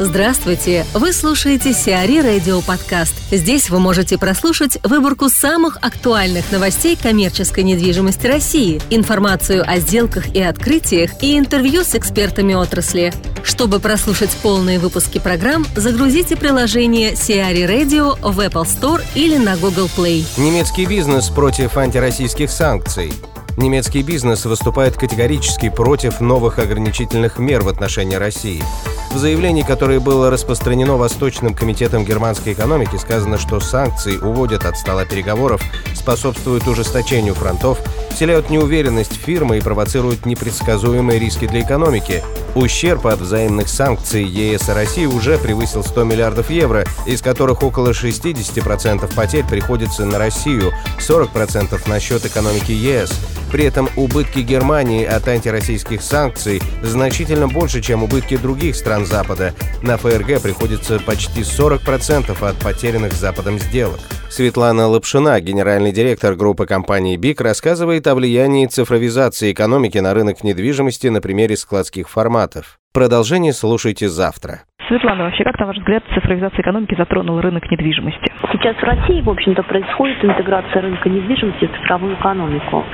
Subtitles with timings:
[0.00, 0.84] Здравствуйте!
[0.92, 3.14] Вы слушаете Сиари Радио Подкаст.
[3.30, 10.42] Здесь вы можете прослушать выборку самых актуальных новостей коммерческой недвижимости России, информацию о сделках и
[10.42, 13.14] открытиях и интервью с экспертами отрасли.
[13.44, 19.88] Чтобы прослушать полные выпуски программ, загрузите приложение Сиари Radio в Apple Store или на Google
[19.96, 20.24] Play.
[20.36, 23.12] Немецкий бизнес против антироссийских санкций.
[23.56, 28.60] Немецкий бизнес выступает категорически против новых ограничительных мер в отношении России.
[29.14, 35.04] В заявлении, которое было распространено Восточным комитетом германской экономики, сказано, что санкции уводят от стола
[35.04, 35.62] переговоров,
[35.94, 37.78] способствуют ужесточению фронтов,
[38.14, 42.22] вселяют неуверенность фирмы и провоцируют непредсказуемые риски для экономики.
[42.54, 47.90] Ущерб от взаимных санкций ЕС и России уже превысил 100 миллиардов евро, из которых около
[47.90, 53.12] 60% потерь приходится на Россию, 40% на счет экономики ЕС.
[53.50, 59.54] При этом убытки Германии от антироссийских санкций значительно больше, чем убытки других стран Запада.
[59.82, 64.00] На ФРГ приходится почти 40% от потерянных Западом сделок.
[64.28, 71.08] Светлана Лапшина, генеральный директор группы компании БИК, рассказывает о влиянии цифровизации экономики на рынок недвижимости
[71.08, 72.78] на примере складских форматов.
[72.92, 74.62] Продолжение слушайте завтра.
[74.88, 78.30] Светлана, вообще как, на ваш взгляд, цифровизация экономики затронула рынок недвижимости?
[78.52, 82.84] Сейчас в России, в общем-то, происходит интеграция рынка недвижимости в цифровую экономику.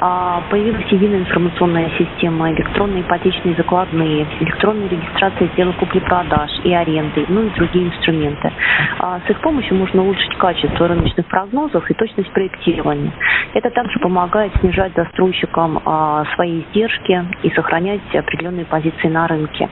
[0.00, 7.42] А, появилась единая информационная система, электронные ипотечные закладные, электронная регистрация сделок купли-продаж и аренды, ну
[7.42, 8.52] и другие инструменты.
[9.00, 13.12] А, с их помощью можно улучшить качество рыночных прогнозов и точность проектирования.
[13.54, 19.68] Это также помогает снижать застройщикам а, свои издержки и сохранять определенные позиции на рынке.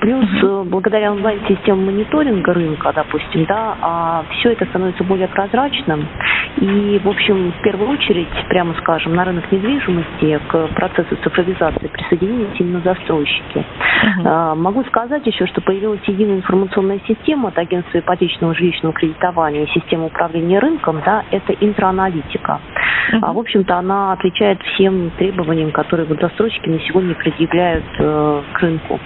[0.00, 0.64] Плюс, угу.
[0.64, 6.06] благодаря онлайн-системам мониторинга рынка, допустим, да, а, все это становится более прозрачным.
[6.58, 12.58] И, в общем, в первую очередь, прямо скажем, на рынок недвижимости к процессу цифровизации присоединились
[12.58, 13.64] именно застройщики.
[14.24, 20.06] А, могу сказать еще, что появилась единая информационная система от агентства ипотечного жилищного кредитования, система
[20.06, 22.60] управления рынком, да, это интроаналитика.
[23.12, 23.18] Uh-huh.
[23.22, 28.58] А, в общем-то, она отвечает всем требованиям, которые вот застройщики на сегодня предъявляют э, к
[28.60, 28.98] рынку.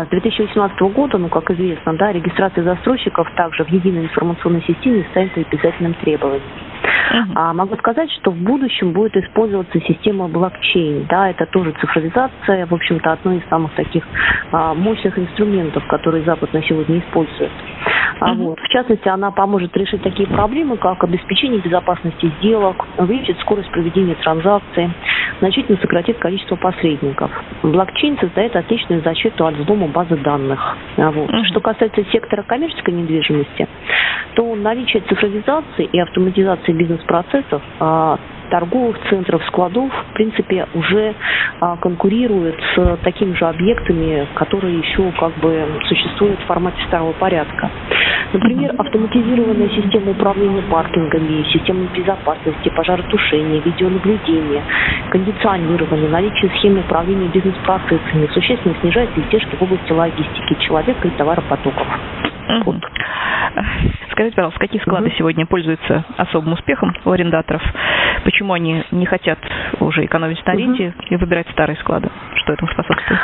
[0.00, 5.06] Э, с 2018 года, ну, как известно, да, регистрация застройщиков также в единой информационной системе
[5.10, 6.42] станет обязательным требованием.
[7.34, 11.06] А могу сказать, что в будущем будет использоваться система блокчейн.
[11.08, 14.04] Да, это тоже цифровизация, в общем-то, одно из самых таких
[14.52, 17.50] а, мощных инструментов, которые Запад на сегодня использует.
[18.20, 23.70] А вот, в частности, она поможет решить такие проблемы, как обеспечение безопасности сделок, увеличит скорость
[23.70, 24.90] проведения транзакций,
[25.38, 27.30] значительно сократит количество посредников.
[27.62, 30.76] Блокчейн создает отличную защиту от взлома базы данных.
[30.96, 31.30] А вот.
[31.30, 31.44] Uh-huh.
[31.44, 33.68] Что касается сектора коммерческой недвижимости,
[34.34, 38.18] то наличие цифровизации и автоматизации бизнес-процессов а,
[38.50, 41.14] торговых центров, складов, в принципе, уже
[41.60, 47.70] а, конкурируют с такими же объектами, которые еще как бы существуют в формате старого порядка.
[48.32, 54.62] Например, автоматизированная система управления паркингами, система безопасности, пожаротушения, видеонаблюдения,
[55.10, 61.86] кондиционирование, наличие схемы управления бизнес-процессами существенно снижает издержки в области логистики человека и товаропотоков.
[62.64, 62.76] Вот.
[64.12, 65.14] Скажите, пожалуйста, какие склады угу.
[65.16, 67.62] сегодня пользуются особым успехом у арендаторов?
[68.24, 69.38] Почему они не хотят
[69.80, 71.06] уже экономить на аренде угу.
[71.08, 72.10] и выбирать старые склады?
[72.36, 73.20] Что этому способствует?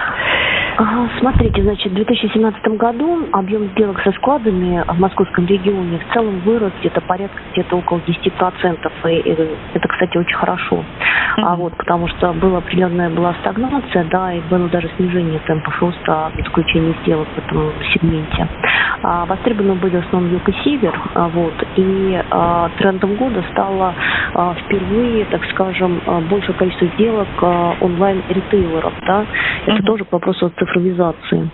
[1.21, 6.73] Смотрите, значит, в 2017 году объем сделок со складами в московском регионе в целом вырос
[6.81, 9.11] где-то порядка где-то около 10%.
[9.11, 9.31] И
[9.75, 10.77] это, кстати, очень хорошо.
[10.77, 11.43] Mm-hmm.
[11.45, 16.31] А вот, потому что была определенная была стагнация, да, и было даже снижение темпов роста
[16.45, 18.47] заключения сделок в этом сегменте.
[19.03, 23.95] А, востребованы были в основном юг и север, а, вот, и а, трендом года стало
[24.35, 29.27] а, впервые, так скажем, а, большее количество сделок а, онлайн-ритейлеров, да,
[29.67, 29.85] это mm-hmm.
[29.85, 31.51] тоже по вопросу цифровизации.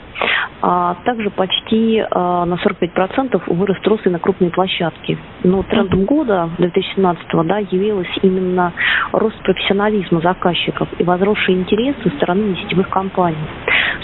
[0.64, 5.18] А также почти а, на 45% вырос рост и на крупные площадки.
[5.42, 8.72] Но трендом года 2017 да, явилась именно
[9.12, 13.36] рост профессионализма заказчиков и возросший интерес со стороны несетевых компаний.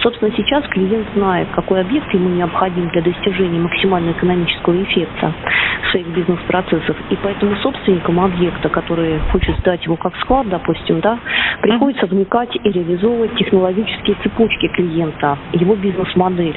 [0.03, 5.35] Собственно, сейчас клиент знает, какой объект ему необходим для достижения максимального экономического эффекта
[5.91, 6.97] своих бизнес-процессов.
[7.11, 11.19] И поэтому собственникам объекта, которые хочет сдать его как склад, допустим, да,
[11.63, 16.57] приходится вникать и реализовывать технологические цепочки клиента, его бизнес-модель.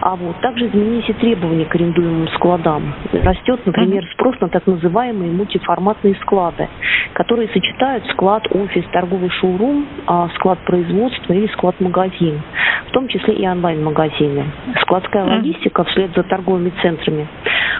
[0.00, 2.94] А вот также изменились и требования к арендуемым складам.
[3.12, 6.68] Растет, например, спрос на так называемые мультиформатные склады,
[7.12, 12.40] которые сочетают склад, офис, торговый шоурум, а, склад производства или склад-магазин,
[12.88, 14.44] в том числе и онлайн-магазины.
[14.82, 17.26] Складская логистика вслед за торговыми центрами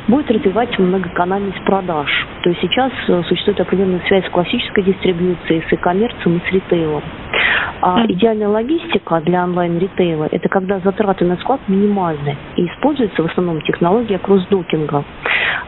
[0.08, 2.10] будет развивать многоканальность продаж.
[2.42, 7.02] То есть сейчас э, существует определенная связь с классической дистрибьюцией, с e-коммерцией и с ритейлом.
[7.82, 13.62] А идеальная логистика для онлайн-ритейла– это когда затраты на склад минимальны и используется в основном
[13.62, 15.02] технология кроссдокинга.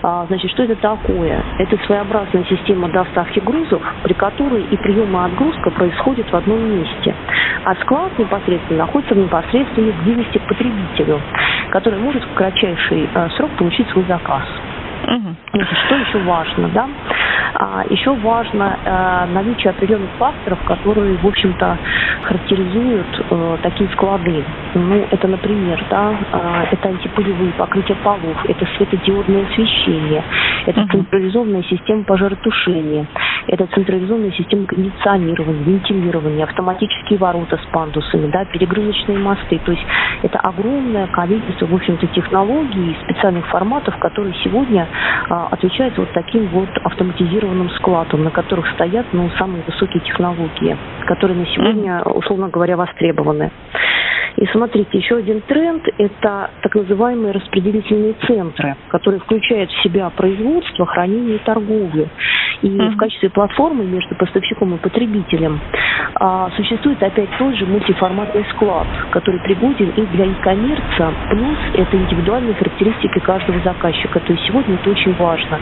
[0.03, 1.43] А, значит, что это такое?
[1.59, 7.15] Это своеобразная система доставки грузов, при которой и прием и отгрузка происходят в одном месте.
[7.65, 11.21] А склад непосредственно находится в непосредственной близости к потребителю,
[11.71, 14.43] который может в кратчайший э, срок получить свой заказ.
[15.13, 15.63] Угу.
[15.87, 16.89] Что еще важно, да?
[17.55, 21.79] А, еще важно э, наличие определенных факторов, которые, в общем-то,
[22.23, 24.43] характеризуют э, такие склады.
[24.75, 30.25] Ну, это, например, да, э, это антипылевые покрытия полов, это светодиодное освещение,
[30.67, 30.93] это uh-huh.
[30.93, 33.07] централизованная система пожаротушения,
[33.47, 39.59] это централизованная система кондиционирования, вентилирования, автоматические ворота с пандусами, да, перегрузочные мосты.
[39.65, 39.85] То есть
[40.23, 44.87] это огромное количество, в общем-то, технологий и специальных форматов, которые сегодня
[45.29, 51.39] а, отвечают вот таким вот автоматизированным складом, на которых стоят ну, самые высокие технологии, которые
[51.39, 53.51] на сегодня, условно говоря, востребованы.
[54.37, 60.87] И смотрите, еще один тренд– это так называемые распределительные центры, которые включают в себя производство,
[60.87, 62.09] хранение и торговлю.
[62.63, 62.91] И mm-hmm.
[62.91, 65.61] в качестве платформы между поставщиком и потребителем
[66.15, 72.55] а, существует опять тот же мультиформатный склад, который пригоден и для e-коммерца, плюс это индивидуальные
[72.55, 74.21] характеристики каждого заказчика.
[74.21, 75.59] То есть сегодня это очень важно.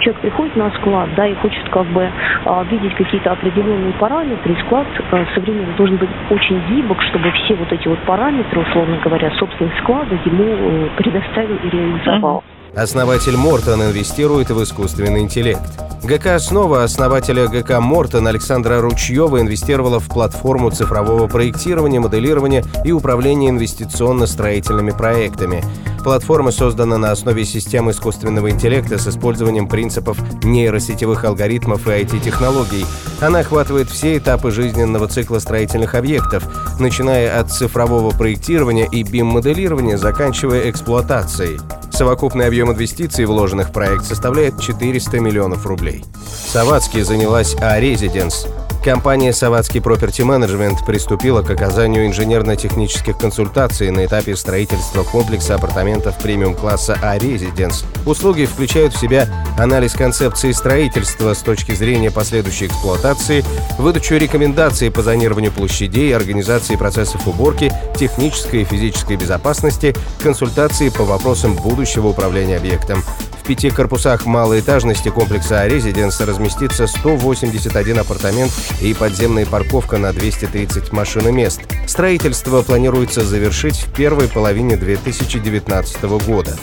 [0.00, 2.08] Человек приходит на склад, да, и хочет как бы
[2.44, 7.54] а, видеть какие-то определенные параметры, и склад а, современный должен быть очень гибок, чтобы все
[7.54, 12.38] вот эти вот параметры, условно говоря, собственных склада ему э, предоставил и реализовал.
[12.38, 12.53] Mm-hmm.
[12.76, 15.60] Основатель Мортон инвестирует в искусственный интеллект.
[16.02, 23.50] ГК «Основа» основателя ГК «Мортон» Александра Ручьева инвестировала в платформу цифрового проектирования, моделирования и управления
[23.50, 25.64] инвестиционно-строительными проектами.
[26.02, 32.84] Платформа создана на основе систем искусственного интеллекта с использованием принципов нейросетевых алгоритмов и IT-технологий.
[33.20, 36.44] Она охватывает все этапы жизненного цикла строительных объектов,
[36.78, 41.60] начиная от цифрового проектирования и BIM-моделирования, заканчивая эксплуатацией.
[41.94, 46.04] Совокупный объем инвестиций, вложенных в проект, составляет 400 миллионов рублей.
[46.52, 48.48] Саватский занялась А-Резиденс
[48.84, 56.98] Компания «Саватский Property Management» приступила к оказанию инженерно-технических консультаций на этапе строительства комплекса апартаментов премиум-класса
[57.00, 57.86] «А-Резиденс».
[58.04, 59.26] Услуги включают в себя
[59.58, 63.42] анализ концепции строительства с точки зрения последующей эксплуатации,
[63.78, 71.54] выдачу рекомендаций по зонированию площадей, организации процессов уборки, технической и физической безопасности, консультации по вопросам
[71.54, 73.02] будущего управления объектом.
[73.44, 78.50] В пяти корпусах малоэтажности комплекса «Резиденс» разместится 181 апартамент
[78.80, 81.60] и подземная парковка на 230 машиномест.
[81.86, 86.56] Строительство планируется завершить в первой половине 2019 года.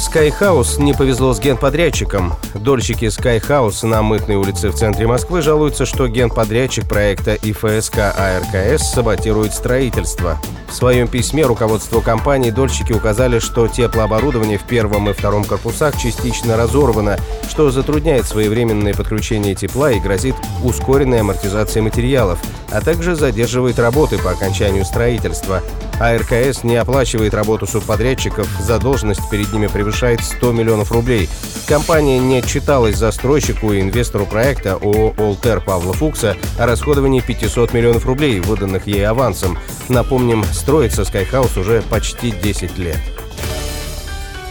[0.00, 2.32] Skyhouse не повезло с генподрядчиком.
[2.54, 9.52] Дольщики Skyhouse на Мытной улице в центре Москвы жалуются, что генподрядчик проекта ИФСК АРКС саботирует
[9.52, 10.40] строительство.
[10.70, 16.56] В своем письме руководству компании дольщики указали, что теплооборудование в первом и втором корпусах частично
[16.56, 17.18] разорвано,
[17.50, 22.38] что затрудняет своевременное подключение тепла и грозит ускоренной амортизацией материалов,
[22.70, 25.62] а также задерживает работы по окончанию строительства.
[26.00, 31.28] АРКС не оплачивает работу субподрядчиков, задолженность перед ними превышает 100 миллионов рублей.
[31.68, 38.06] Компания не отчиталась застройщику и инвестору проекта ООО «Олтер» Павла Фукса о расходовании 500 миллионов
[38.06, 39.58] рублей, выданных ей авансом.
[39.88, 42.98] Напомним, строится Skyhouse уже почти 10 лет.